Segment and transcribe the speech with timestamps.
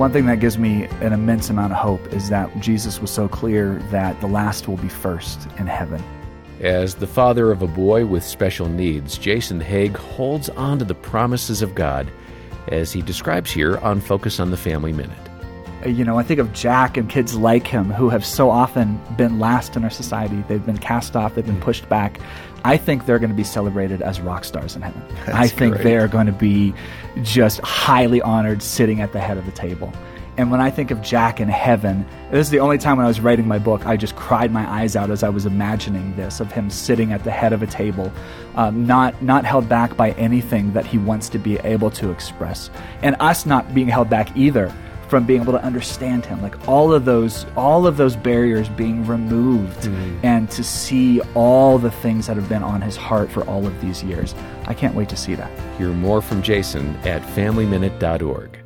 [0.00, 3.28] One thing that gives me an immense amount of hope is that Jesus was so
[3.28, 6.02] clear that the last will be first in heaven.
[6.58, 10.94] As the father of a boy with special needs, Jason Hague holds on to the
[10.94, 12.10] promises of God
[12.68, 15.29] as he describes here on Focus on the Family Minute.
[15.86, 19.38] You know, I think of Jack and kids like him who have so often been
[19.38, 20.44] last in our society.
[20.46, 22.20] They've been cast off, they've been pushed back.
[22.64, 25.02] I think they're going to be celebrated as rock stars in heaven.
[25.26, 25.84] That's I think great.
[25.84, 26.74] they are going to be
[27.22, 29.90] just highly honored sitting at the head of the table.
[30.36, 33.08] And when I think of Jack in heaven, this is the only time when I
[33.08, 36.40] was writing my book, I just cried my eyes out as I was imagining this
[36.40, 38.12] of him sitting at the head of a table,
[38.54, 42.70] um, not not held back by anything that he wants to be able to express,
[43.02, 44.72] and us not being held back either
[45.10, 46.40] from being able to understand him.
[46.40, 50.20] Like all of those all of those barriers being removed mm.
[50.22, 53.78] and to see all the things that have been on his heart for all of
[53.80, 54.34] these years.
[54.66, 55.50] I can't wait to see that.
[55.76, 58.59] Hear more from Jason at FamilyMinute.org.